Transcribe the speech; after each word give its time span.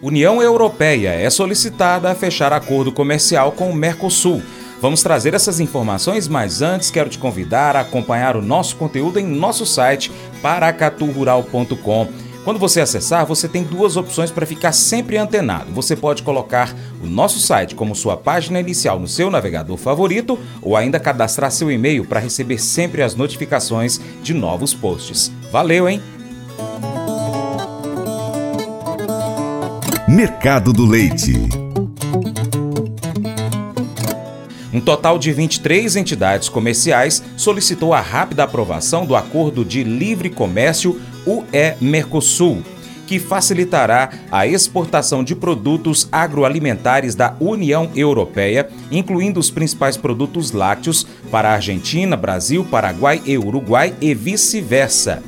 União 0.00 0.40
Europeia 0.40 1.10
é 1.10 1.28
solicitada 1.28 2.08
a 2.08 2.14
fechar 2.14 2.52
acordo 2.52 2.92
comercial 2.92 3.50
com 3.50 3.68
o 3.68 3.74
Mercosul. 3.74 4.40
Vamos 4.80 5.02
trazer 5.02 5.34
essas 5.34 5.58
informações, 5.58 6.28
mas 6.28 6.62
antes 6.62 6.88
quero 6.88 7.10
te 7.10 7.18
convidar 7.18 7.74
a 7.74 7.80
acompanhar 7.80 8.36
o 8.36 8.42
nosso 8.42 8.76
conteúdo 8.76 9.18
em 9.18 9.26
nosso 9.26 9.66
site 9.66 10.12
paracaturural.com. 10.40 12.06
Quando 12.44 12.60
você 12.60 12.80
acessar, 12.80 13.26
você 13.26 13.48
tem 13.48 13.64
duas 13.64 13.96
opções 13.96 14.30
para 14.30 14.46
ficar 14.46 14.70
sempre 14.70 15.16
antenado. 15.18 15.72
Você 15.72 15.96
pode 15.96 16.22
colocar 16.22 16.72
o 17.02 17.06
nosso 17.06 17.40
site 17.40 17.74
como 17.74 17.96
sua 17.96 18.16
página 18.16 18.60
inicial 18.60 19.00
no 19.00 19.08
seu 19.08 19.28
navegador 19.32 19.76
favorito 19.76 20.38
ou 20.62 20.76
ainda 20.76 21.00
cadastrar 21.00 21.50
seu 21.50 21.72
e-mail 21.72 22.06
para 22.06 22.20
receber 22.20 22.58
sempre 22.58 23.02
as 23.02 23.16
notificações 23.16 24.00
de 24.22 24.32
novos 24.32 24.72
posts. 24.72 25.32
Valeu, 25.50 25.88
hein? 25.88 26.00
Mercado 30.08 30.72
do 30.72 30.86
Leite. 30.86 31.34
Um 34.72 34.80
total 34.80 35.18
de 35.18 35.30
23 35.34 35.96
entidades 35.96 36.48
comerciais 36.48 37.22
solicitou 37.36 37.92
a 37.92 38.00
rápida 38.00 38.42
aprovação 38.42 39.04
do 39.04 39.14
Acordo 39.14 39.66
de 39.66 39.84
Livre 39.84 40.30
Comércio 40.30 40.98
UE-Mercosul, 41.26 42.62
que 43.06 43.18
facilitará 43.18 44.08
a 44.32 44.46
exportação 44.46 45.22
de 45.22 45.34
produtos 45.36 46.08
agroalimentares 46.10 47.14
da 47.14 47.36
União 47.38 47.90
Europeia, 47.94 48.66
incluindo 48.90 49.38
os 49.38 49.50
principais 49.50 49.98
produtos 49.98 50.52
lácteos, 50.52 51.06
para 51.30 51.50
a 51.50 51.54
Argentina, 51.54 52.16
Brasil, 52.16 52.64
Paraguai 52.64 53.20
e 53.26 53.36
Uruguai 53.36 53.94
e 54.00 54.14
vice-versa. 54.14 55.22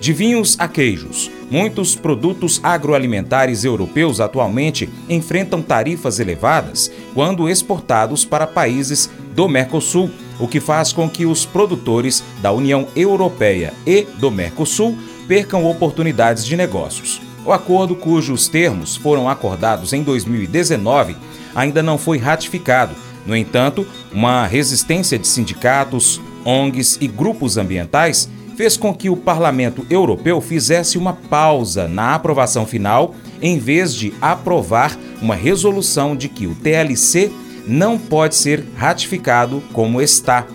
De 0.00 0.12
vinhos 0.12 0.54
a 0.58 0.68
queijos, 0.68 1.30
muitos 1.50 1.96
produtos 1.96 2.60
agroalimentares 2.62 3.64
europeus 3.64 4.20
atualmente 4.20 4.88
enfrentam 5.08 5.60
tarifas 5.60 6.20
elevadas 6.20 6.90
quando 7.12 7.48
exportados 7.48 8.24
para 8.24 8.46
países 8.46 9.10
do 9.34 9.48
Mercosul, 9.48 10.10
o 10.38 10.46
que 10.46 10.60
faz 10.60 10.92
com 10.92 11.08
que 11.08 11.26
os 11.26 11.44
produtores 11.44 12.22
da 12.40 12.52
União 12.52 12.86
Europeia 12.94 13.74
e 13.86 14.02
do 14.18 14.30
Mercosul 14.30 14.96
percam 15.26 15.64
oportunidades 15.64 16.44
de 16.44 16.56
negócios. 16.56 17.20
O 17.44 17.52
acordo, 17.52 17.94
cujos 17.96 18.48
termos 18.48 18.96
foram 18.96 19.28
acordados 19.28 19.92
em 19.92 20.02
2019, 20.02 21.16
ainda 21.54 21.82
não 21.82 21.96
foi 21.96 22.18
ratificado. 22.18 22.94
No 23.26 23.36
entanto, 23.36 23.86
uma 24.12 24.46
resistência 24.46 25.18
de 25.18 25.26
sindicatos, 25.26 26.20
ONGs 26.44 26.98
e 27.00 27.06
grupos 27.06 27.56
ambientais 27.56 28.28
fez 28.60 28.76
com 28.76 28.92
que 28.92 29.08
o 29.08 29.16
Parlamento 29.16 29.86
Europeu 29.88 30.38
fizesse 30.38 30.98
uma 30.98 31.14
pausa 31.14 31.88
na 31.88 32.14
aprovação 32.14 32.66
final, 32.66 33.14
em 33.40 33.58
vez 33.58 33.94
de 33.94 34.12
aprovar 34.20 34.98
uma 35.22 35.34
resolução 35.34 36.14
de 36.14 36.28
que 36.28 36.46
o 36.46 36.54
TLC 36.54 37.32
não 37.66 37.98
pode 37.98 38.36
ser 38.36 38.62
ratificado 38.76 39.62
como 39.72 40.02
está. 40.02 40.46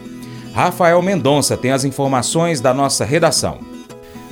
Rafael 0.53 1.01
Mendonça 1.01 1.57
tem 1.57 1.71
as 1.71 1.83
informações 1.83 2.61
da 2.61 2.75
nossa 2.75 3.03
redação. 3.03 3.74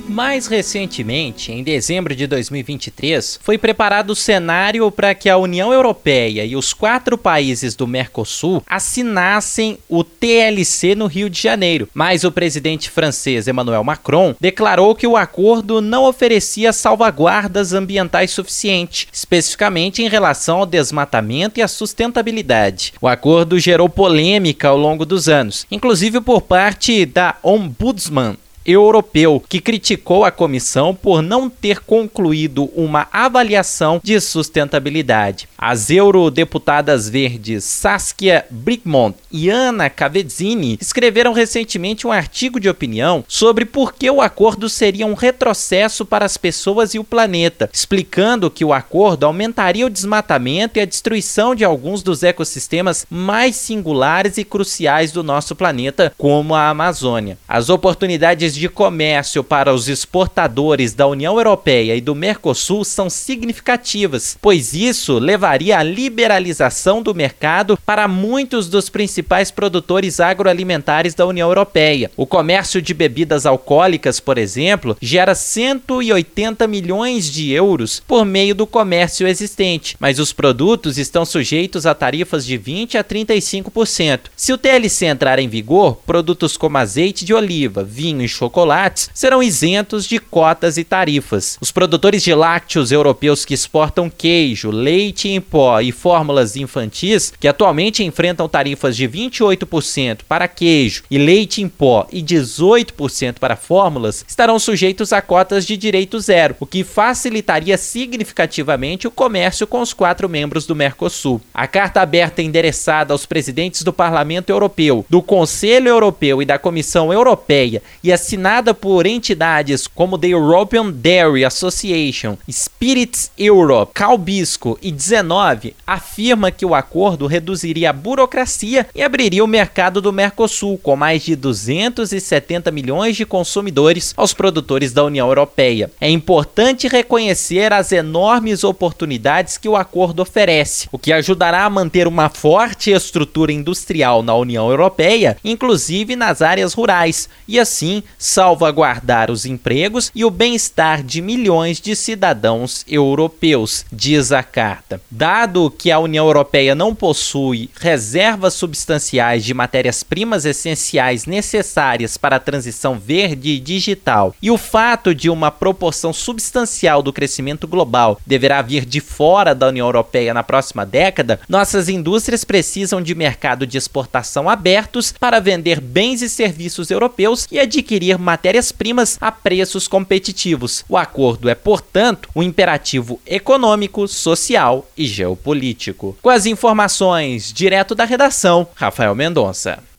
Mais 0.06 0.46
recentemente, 0.46 1.50
em 1.50 1.62
dezembro 1.62 2.14
de 2.14 2.26
2023, 2.26 3.40
foi 3.42 3.56
preparado 3.56 4.10
o 4.10 4.16
cenário 4.16 4.90
para 4.90 5.14
que 5.14 5.30
a 5.30 5.38
União 5.38 5.72
Europeia 5.72 6.44
e 6.44 6.54
os 6.54 6.72
quatro 6.74 7.16
países 7.16 7.74
do 7.74 7.86
Mercosul 7.86 8.62
assinassem 8.66 9.78
o 9.88 10.04
TLC 10.04 10.94
no 10.94 11.06
Rio 11.06 11.30
de 11.30 11.40
Janeiro. 11.40 11.88
Mas 11.94 12.22
o 12.22 12.30
presidente 12.30 12.90
francês 12.90 13.48
Emmanuel 13.48 13.82
Macron 13.82 14.34
declarou 14.38 14.94
que 14.94 15.06
o 15.06 15.16
acordo 15.16 15.80
não 15.80 16.04
oferecia 16.04 16.72
salvaguardas 16.72 17.72
ambientais 17.72 18.30
suficientes, 18.30 19.08
especificamente 19.10 20.02
em 20.02 20.08
relação 20.08 20.58
ao 20.58 20.66
desmatamento 20.66 21.58
e 21.58 21.62
à 21.62 21.68
sustentabilidade. 21.68 22.92
O 23.00 23.08
acordo 23.08 23.58
gerou 23.58 23.88
polêmica 23.88 24.68
ao 24.68 24.76
longo 24.76 25.06
dos 25.06 25.28
anos, 25.28 25.66
inclusive 25.70 26.20
por 26.20 26.42
parte 26.42 27.06
da 27.06 27.36
Ombudsman 27.42 28.36
europeu, 28.64 29.42
que 29.48 29.60
criticou 29.60 30.24
a 30.24 30.30
comissão 30.30 30.94
por 30.94 31.22
não 31.22 31.50
ter 31.50 31.80
concluído 31.80 32.70
uma 32.74 33.06
avaliação 33.12 34.00
de 34.02 34.20
sustentabilidade. 34.20 35.48
As 35.58 35.90
eurodeputadas 35.90 37.08
verdes 37.08 37.64
Saskia 37.64 38.44
Brickmont 38.50 39.16
e 39.30 39.50
Ana 39.50 39.90
Cavezzini 39.90 40.78
escreveram 40.80 41.32
recentemente 41.32 42.06
um 42.06 42.12
artigo 42.12 42.60
de 42.60 42.68
opinião 42.68 43.24
sobre 43.28 43.64
por 43.64 43.94
que 43.94 44.10
o 44.10 44.20
acordo 44.20 44.68
seria 44.68 45.06
um 45.06 45.14
retrocesso 45.14 46.04
para 46.04 46.24
as 46.24 46.36
pessoas 46.36 46.94
e 46.94 46.98
o 46.98 47.04
planeta, 47.04 47.68
explicando 47.72 48.50
que 48.50 48.64
o 48.64 48.72
acordo 48.72 49.26
aumentaria 49.26 49.86
o 49.86 49.90
desmatamento 49.90 50.78
e 50.78 50.82
a 50.82 50.86
destruição 50.86 51.54
de 51.54 51.64
alguns 51.64 52.02
dos 52.02 52.22
ecossistemas 52.22 53.06
mais 53.10 53.56
singulares 53.56 54.38
e 54.38 54.44
cruciais 54.44 55.12
do 55.12 55.22
nosso 55.22 55.54
planeta, 55.54 56.12
como 56.16 56.54
a 56.54 56.68
Amazônia. 56.68 57.38
As 57.48 57.68
oportunidades 57.68 58.53
de 58.54 58.68
comércio 58.68 59.42
para 59.42 59.72
os 59.72 59.88
exportadores 59.88 60.94
da 60.94 61.06
União 61.06 61.36
Europeia 61.36 61.96
e 61.96 62.00
do 62.00 62.14
Mercosul 62.14 62.84
são 62.84 63.10
significativas, 63.10 64.36
pois 64.40 64.74
isso 64.74 65.18
levaria 65.18 65.78
à 65.78 65.82
liberalização 65.82 67.02
do 67.02 67.14
mercado 67.14 67.78
para 67.84 68.08
muitos 68.08 68.68
dos 68.68 68.88
principais 68.88 69.50
produtores 69.50 70.20
agroalimentares 70.20 71.14
da 71.14 71.26
União 71.26 71.48
Europeia. 71.48 72.10
O 72.16 72.26
comércio 72.26 72.80
de 72.80 72.94
bebidas 72.94 73.46
alcoólicas, 73.46 74.20
por 74.20 74.38
exemplo, 74.38 74.96
gera 75.00 75.34
180 75.34 76.66
milhões 76.66 77.30
de 77.30 77.50
euros 77.52 78.02
por 78.06 78.24
meio 78.24 78.54
do 78.54 78.66
comércio 78.66 79.26
existente, 79.26 79.96
mas 79.98 80.18
os 80.18 80.32
produtos 80.32 80.98
estão 80.98 81.24
sujeitos 81.24 81.86
a 81.86 81.94
tarifas 81.94 82.44
de 82.44 82.56
20 82.56 82.98
a 82.98 83.04
35%. 83.04 84.20
Se 84.36 84.52
o 84.52 84.58
TLC 84.58 85.06
entrar 85.06 85.38
em 85.38 85.48
vigor, 85.48 85.96
produtos 86.06 86.56
como 86.56 86.78
azeite 86.78 87.24
de 87.24 87.34
oliva, 87.34 87.84
vinho 87.84 88.22
e 88.22 88.28
chocolates 88.44 89.10
serão 89.14 89.42
isentos 89.42 90.06
de 90.06 90.18
cotas 90.18 90.76
e 90.76 90.84
tarifas. 90.84 91.56
Os 91.60 91.72
produtores 91.72 92.22
de 92.22 92.34
lácteos 92.34 92.92
europeus 92.92 93.44
que 93.44 93.54
exportam 93.54 94.10
queijo, 94.10 94.70
leite 94.70 95.28
em 95.28 95.40
pó 95.40 95.80
e 95.80 95.90
fórmulas 95.90 96.56
infantis, 96.56 97.32
que 97.40 97.48
atualmente 97.48 98.04
enfrentam 98.04 98.48
tarifas 98.48 98.96
de 98.96 99.08
28% 99.08 100.20
para 100.28 100.46
queijo 100.46 101.04
e 101.10 101.16
leite 101.16 101.62
em 101.62 101.68
pó 101.68 102.06
e 102.12 102.22
18% 102.22 103.38
para 103.38 103.56
fórmulas, 103.56 104.24
estarão 104.28 104.58
sujeitos 104.58 105.12
a 105.12 105.22
cotas 105.22 105.64
de 105.64 105.76
direito 105.76 106.20
zero, 106.20 106.56
o 106.60 106.66
que 106.66 106.84
facilitaria 106.84 107.78
significativamente 107.78 109.06
o 109.08 109.10
comércio 109.10 109.66
com 109.66 109.80
os 109.80 109.92
quatro 109.92 110.28
membros 110.28 110.66
do 110.66 110.76
Mercosul. 110.76 111.40
A 111.54 111.66
carta 111.66 112.02
aberta 112.02 112.42
endereçada 112.42 113.14
aos 113.14 113.24
presidentes 113.24 113.82
do 113.82 113.92
Parlamento 113.92 114.50
Europeu, 114.50 115.06
do 115.08 115.22
Conselho 115.22 115.88
Europeu 115.88 116.42
e 116.42 116.44
da 116.44 116.58
Comissão 116.58 117.12
Europeia 117.12 117.82
e 118.02 118.12
assinada 118.12 118.33
assinada 118.34 118.74
por 118.74 119.06
entidades 119.06 119.86
como 119.86 120.18
The 120.18 120.28
European 120.28 120.90
Dairy 120.90 121.44
Association, 121.44 122.36
Spirits 122.50 123.30
Europe, 123.38 123.92
Calbisco 123.94 124.76
e 124.82 124.90
19, 124.90 125.74
afirma 125.86 126.50
que 126.50 126.66
o 126.66 126.74
acordo 126.74 127.28
reduziria 127.28 127.90
a 127.90 127.92
burocracia 127.92 128.88
e 128.92 129.02
abriria 129.02 129.44
o 129.44 129.46
mercado 129.46 130.00
do 130.00 130.12
Mercosul 130.12 130.76
com 130.78 130.96
mais 130.96 131.22
de 131.22 131.36
270 131.36 132.72
milhões 132.72 133.16
de 133.16 133.24
consumidores 133.24 134.12
aos 134.16 134.34
produtores 134.34 134.92
da 134.92 135.04
União 135.04 135.28
Europeia. 135.28 135.90
É 136.00 136.10
importante 136.10 136.88
reconhecer 136.88 137.72
as 137.72 137.92
enormes 137.92 138.64
oportunidades 138.64 139.56
que 139.56 139.68
o 139.68 139.76
acordo 139.76 140.22
oferece, 140.22 140.88
o 140.90 140.98
que 140.98 141.12
ajudará 141.12 141.64
a 141.64 141.70
manter 141.70 142.08
uma 142.08 142.28
forte 142.28 142.90
estrutura 142.90 143.52
industrial 143.52 144.24
na 144.24 144.34
União 144.34 144.68
Europeia, 144.68 145.36
inclusive 145.44 146.16
nas 146.16 146.42
áreas 146.42 146.74
rurais, 146.74 147.28
e 147.46 147.60
assim 147.60 148.02
salvaguardar 148.24 149.30
os 149.30 149.44
empregos 149.44 150.10
e 150.14 150.24
o 150.24 150.30
bem-estar 150.30 151.02
de 151.02 151.20
milhões 151.20 151.78
de 151.78 151.94
cidadãos 151.94 152.82
europeus, 152.88 153.84
diz 153.92 154.32
a 154.32 154.42
carta. 154.42 154.98
Dado 155.10 155.70
que 155.70 155.90
a 155.90 155.98
União 155.98 156.24
Europeia 156.24 156.74
não 156.74 156.94
possui 156.94 157.68
reservas 157.78 158.54
substanciais 158.54 159.44
de 159.44 159.52
matérias-primas 159.52 160.46
essenciais 160.46 161.26
necessárias 161.26 162.16
para 162.16 162.36
a 162.36 162.40
transição 162.40 162.98
verde 162.98 163.50
e 163.50 163.60
digital, 163.60 164.34
e 164.40 164.50
o 164.50 164.56
fato 164.56 165.14
de 165.14 165.28
uma 165.28 165.50
proporção 165.50 166.10
substancial 166.10 167.02
do 167.02 167.12
crescimento 167.12 167.68
global 167.68 168.18
deverá 168.26 168.62
vir 168.62 168.86
de 168.86 169.00
fora 169.00 169.54
da 169.54 169.68
União 169.68 169.86
Europeia 169.86 170.32
na 170.32 170.42
próxima 170.42 170.86
década, 170.86 171.40
nossas 171.46 171.90
indústrias 171.90 172.42
precisam 172.42 173.02
de 173.02 173.14
mercado 173.14 173.66
de 173.66 173.76
exportação 173.76 174.48
abertos 174.48 175.12
para 175.12 175.40
vender 175.40 175.78
bens 175.78 176.22
e 176.22 176.28
serviços 176.30 176.90
europeus 176.90 177.46
e 177.52 177.58
adquirir 177.58 178.13
matérias-primas 178.18 179.18
a 179.20 179.30
preços 179.30 179.88
competitivos. 179.88 180.84
O 180.88 180.96
acordo 180.96 181.48
é, 181.48 181.54
portanto, 181.54 182.28
um 182.34 182.42
imperativo 182.42 183.20
econômico, 183.26 184.06
social 184.08 184.88
e 184.96 185.06
geopolítico. 185.06 186.16
Com 186.20 186.30
as 186.30 186.46
informações 186.46 187.52
direto 187.52 187.94
da 187.94 188.04
redação, 188.04 188.66
Rafael 188.74 189.14
Mendonça. 189.14 189.93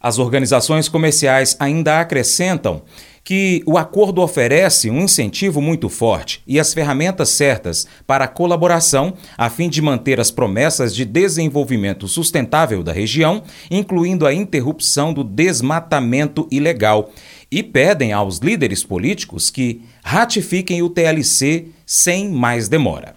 As 0.00 0.18
organizações 0.18 0.88
comerciais 0.88 1.56
ainda 1.58 2.00
acrescentam 2.00 2.82
que 3.26 3.60
o 3.66 3.76
acordo 3.76 4.22
oferece 4.22 4.88
um 4.88 5.00
incentivo 5.00 5.60
muito 5.60 5.88
forte 5.88 6.40
e 6.46 6.60
as 6.60 6.72
ferramentas 6.72 7.30
certas 7.30 7.84
para 8.06 8.26
a 8.26 8.28
colaboração 8.28 9.14
a 9.36 9.50
fim 9.50 9.68
de 9.68 9.82
manter 9.82 10.20
as 10.20 10.30
promessas 10.30 10.94
de 10.94 11.04
desenvolvimento 11.04 12.06
sustentável 12.06 12.84
da 12.84 12.92
região, 12.92 13.42
incluindo 13.68 14.28
a 14.28 14.32
interrupção 14.32 15.12
do 15.12 15.24
desmatamento 15.24 16.46
ilegal, 16.52 17.10
e 17.50 17.64
pedem 17.64 18.12
aos 18.12 18.38
líderes 18.38 18.84
políticos 18.84 19.50
que 19.50 19.82
ratifiquem 20.04 20.82
o 20.82 20.90
TLC 20.90 21.66
sem 21.84 22.30
mais 22.30 22.68
demora. 22.68 23.16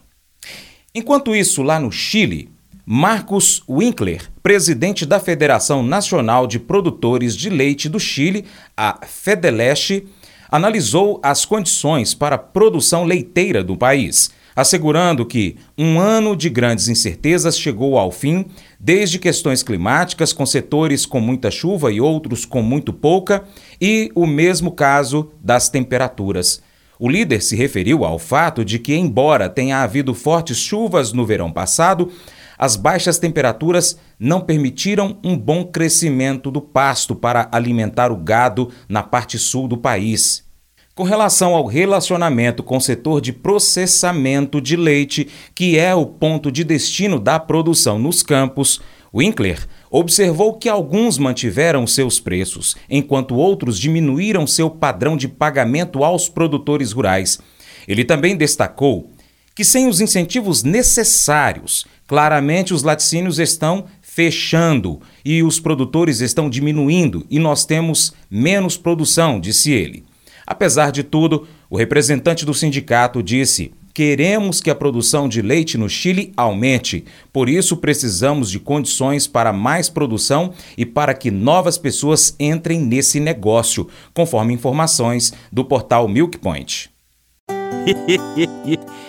Enquanto 0.94 1.36
isso, 1.36 1.62
lá 1.62 1.80
no 1.80 1.92
Chile, 1.92 2.50
Marcos 2.92 3.62
Winkler, 3.70 4.32
presidente 4.42 5.06
da 5.06 5.20
Federação 5.20 5.84
Nacional 5.84 6.48
de 6.48 6.58
Produtores 6.58 7.38
de 7.38 7.48
Leite 7.48 7.88
do 7.88 8.00
Chile, 8.00 8.46
a 8.76 9.06
Fedeleste, 9.06 10.08
analisou 10.50 11.20
as 11.22 11.46
condições 11.46 12.16
para 12.16 12.36
a 12.36 12.40
produção 12.40 13.04
leiteira 13.04 13.64
do 13.64 13.78
país, 13.78 14.32
assegurando 14.56 15.24
que 15.24 15.56
um 15.78 16.00
ano 16.00 16.36
de 16.36 16.50
grandes 16.50 16.88
incertezas 16.88 17.60
chegou 17.60 17.96
ao 17.96 18.12
fim, 18.12 18.48
desde 18.80 19.20
questões 19.20 19.62
climáticas 19.62 20.34
com 20.34 20.44
setores 20.44 21.06
com 21.06 21.22
muita 21.22 21.52
chuva 21.52 21.94
e 21.94 22.02
outros 22.02 22.44
com 22.44 22.64
muito 22.64 22.92
pouca, 22.92 23.44
e 23.80 24.12
o 24.16 24.26
mesmo 24.26 24.72
caso 24.72 25.32
das 25.44 25.70
temperaturas. 25.70 26.60
O 26.98 27.08
líder 27.08 27.42
se 27.42 27.56
referiu 27.56 28.04
ao 28.04 28.20
fato 28.20 28.66
de 28.66 28.78
que, 28.78 28.94
embora 28.94 29.48
tenha 29.48 29.84
havido 29.84 30.14
fortes 30.14 30.58
chuvas 30.58 31.14
no 31.14 31.26
verão 31.26 31.50
passado, 31.50 32.12
as 32.60 32.76
baixas 32.76 33.18
temperaturas 33.18 33.98
não 34.20 34.42
permitiram 34.42 35.18
um 35.24 35.38
bom 35.38 35.64
crescimento 35.64 36.52
do 36.52 36.60
pasto 36.60 37.16
para 37.16 37.48
alimentar 37.54 38.12
o 38.12 38.18
gado 38.18 38.70
na 38.90 39.02
parte 39.02 39.40
sul 39.40 39.66
do 39.66 39.78
país. 39.78 40.44
Com 40.94 41.04
relação 41.04 41.56
ao 41.56 41.66
relacionamento 41.66 42.62
com 42.62 42.76
o 42.76 42.82
setor 42.82 43.22
de 43.22 43.32
processamento 43.32 44.60
de 44.60 44.76
leite, 44.76 45.30
que 45.56 45.80
é 45.80 45.96
o 45.96 46.06
ponto 46.06 46.52
de 46.52 46.66
destino 46.66 47.18
da 47.18 47.40
produção 47.40 47.98
nos 47.98 48.22
campos, 48.22 48.82
Winkler 49.14 49.66
observou 49.90 50.54
que 50.56 50.68
alguns 50.68 51.18
mantiveram 51.18 51.88
seus 51.88 52.20
preços, 52.20 52.76
enquanto 52.90 53.36
outros 53.36 53.80
diminuíram 53.80 54.46
seu 54.46 54.70
padrão 54.70 55.16
de 55.16 55.30
pagamento 55.30 56.04
aos 56.04 56.28
produtores 56.28 56.92
rurais. 56.92 57.40
Ele 57.88 58.04
também 58.04 58.36
destacou 58.36 59.10
que, 59.60 59.66
sem 59.66 59.90
os 59.90 60.00
incentivos 60.00 60.64
necessários, 60.64 61.86
Claramente, 62.10 62.74
os 62.74 62.82
laticínios 62.82 63.38
estão 63.38 63.86
fechando 64.02 65.00
e 65.24 65.44
os 65.44 65.60
produtores 65.60 66.22
estão 66.22 66.50
diminuindo 66.50 67.24
e 67.30 67.38
nós 67.38 67.66
temos 67.66 68.14
menos 68.32 68.76
produção, 68.76 69.40
disse 69.40 69.72
ele. 69.72 70.04
Apesar 70.44 70.92
de 70.92 71.04
tudo, 71.04 71.48
o 71.70 71.78
representante 71.78 72.48
do 72.48 72.54
sindicato 72.56 73.22
disse: 73.22 73.72
Queremos 73.94 74.60
que 74.60 74.72
a 74.72 74.76
produção 74.76 75.30
de 75.30 75.40
leite 75.40 75.78
no 75.78 75.88
Chile 75.88 76.34
aumente, 76.36 77.06
por 77.32 77.48
isso 77.48 77.78
precisamos 77.78 78.50
de 78.50 78.60
condições 78.60 79.28
para 79.28 79.54
mais 79.54 79.88
produção 79.88 80.52
e 80.76 80.88
para 80.88 81.14
que 81.14 81.30
novas 81.30 81.78
pessoas 81.78 82.36
entrem 82.40 82.80
nesse 82.80 83.20
negócio, 83.20 83.88
conforme 84.16 84.52
informações 84.52 85.32
do 85.52 85.64
portal 85.64 86.08
Milk 86.08 86.40
Point. 86.40 86.90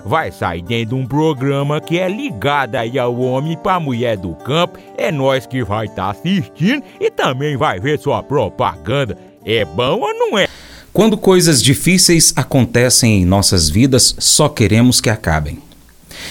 vai 0.05 0.31
sair 0.31 0.61
dentro 0.61 0.95
de 0.95 1.01
um 1.01 1.05
programa 1.05 1.79
que 1.79 1.99
é 1.99 2.07
ligado 2.07 2.75
aí 2.75 2.97
ao 2.97 3.17
homem 3.19 3.57
para 3.57 3.79
mulher 3.79 4.17
do 4.17 4.33
campo. 4.35 4.79
É 4.97 5.11
nós 5.11 5.45
que 5.45 5.63
vai 5.63 5.85
estar 5.85 6.03
tá 6.03 6.09
assistindo 6.11 6.83
e 6.99 7.09
também 7.09 7.57
vai 7.57 7.79
ver 7.79 7.99
sua 7.99 8.21
propaganda. 8.21 9.17
É 9.45 9.65
bom 9.65 9.99
ou 9.99 10.13
não 10.13 10.37
é? 10.37 10.47
Quando 10.93 11.17
coisas 11.17 11.63
difíceis 11.63 12.33
acontecem 12.35 13.21
em 13.21 13.25
nossas 13.25 13.69
vidas, 13.69 14.13
só 14.19 14.49
queremos 14.49 14.99
que 14.99 15.09
acabem. 15.09 15.59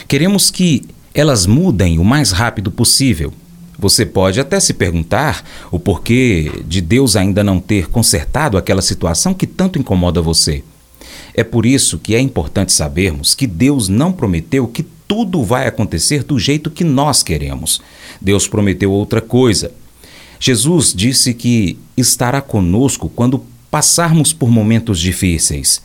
Queremos 0.07 0.51
que 0.51 0.85
elas 1.15 1.47
mudem 1.47 1.99
o 1.99 2.05
mais 2.05 2.31
rápido 2.31 2.71
possível. 2.71 3.33
Você 3.79 4.05
pode 4.05 4.39
até 4.39 4.61
se 4.61 4.75
perguntar 4.75 5.43
o 5.71 5.79
porquê 5.79 6.53
de 6.67 6.83
Deus 6.83 7.17
ainda 7.17 7.43
não 7.43 7.59
ter 7.59 7.89
consertado 7.89 8.59
aquela 8.59 8.83
situação 8.83 9.33
que 9.33 9.47
tanto 9.47 9.79
incomoda 9.79 10.21
você. 10.21 10.63
É 11.41 11.45
por 11.45 11.65
isso 11.65 11.99
que 11.99 12.15
é 12.15 12.21
importante 12.21 12.71
sabermos 12.71 13.35
que 13.35 13.47
Deus 13.47 13.89
não 13.89 14.13
prometeu 14.13 14.69
que 14.69 14.83
tudo 15.09 15.43
vai 15.43 15.67
acontecer 15.67 16.23
do 16.23 16.39
jeito 16.39 16.71
que 16.71 16.85
nós 16.85 17.23
queremos. 17.23 17.81
Deus 18.21 18.47
prometeu 18.47 18.93
outra 18.93 19.23
coisa. 19.23 19.73
Jesus 20.39 20.93
disse 20.93 21.33
que 21.33 21.79
estará 21.97 22.43
conosco 22.43 23.09
quando 23.09 23.43
passarmos 23.71 24.35
por 24.35 24.51
momentos 24.51 25.01
difíceis. 25.01 25.81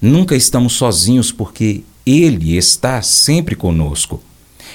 Nunca 0.00 0.34
estamos 0.34 0.72
sozinhos 0.72 1.30
porque 1.30 1.84
Ele 2.06 2.56
está 2.56 3.02
sempre 3.02 3.54
conosco. 3.54 4.22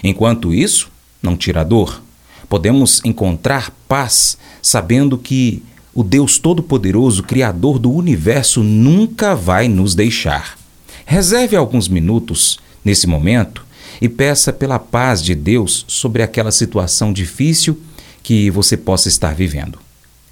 Enquanto 0.03 0.53
isso, 0.53 0.91
não 1.19 1.35
tira 1.35 1.63
dor. 1.65 2.03
Podemos 2.47 3.01
encontrar 3.03 3.75
paz 3.87 4.37
sabendo 4.61 5.17
que 5.17 5.63
o 5.93 6.03
Deus 6.03 6.37
Todo-Poderoso, 6.37 7.23
Criador 7.23 7.77
do 7.77 7.91
universo, 7.91 8.63
nunca 8.63 9.35
vai 9.35 9.67
nos 9.67 9.93
deixar. 9.93 10.57
Reserve 11.05 11.55
alguns 11.55 11.87
minutos 11.87 12.59
nesse 12.83 13.07
momento 13.07 13.65
e 14.01 14.07
peça 14.07 14.53
pela 14.53 14.79
paz 14.79 15.21
de 15.21 15.35
Deus 15.35 15.85
sobre 15.87 16.23
aquela 16.23 16.51
situação 16.51 17.11
difícil 17.11 17.79
que 18.23 18.49
você 18.49 18.77
possa 18.77 19.07
estar 19.07 19.35
vivendo. 19.35 19.79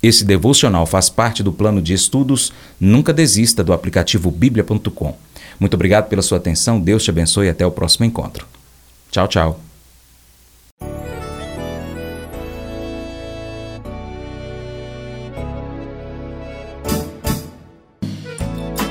Esse 0.01 0.23
devocional 0.23 0.85
faz 0.85 1.09
parte 1.09 1.43
do 1.43 1.51
plano 1.51 1.81
de 1.81 1.93
estudos 1.93 2.53
Nunca 2.79 3.11
Desista 3.11 3.63
do 3.63 3.73
aplicativo 3.73 4.31
bíblia.com. 4.31 5.17
Muito 5.59 5.73
obrigado 5.73 6.07
pela 6.07 6.21
sua 6.21 6.37
atenção, 6.37 6.79
Deus 6.79 7.03
te 7.03 7.09
abençoe 7.09 7.47
e 7.47 7.49
até 7.49 7.65
o 7.65 7.71
próximo 7.71 8.05
encontro. 8.05 8.47
Tchau, 9.11 9.27
tchau. 9.27 9.68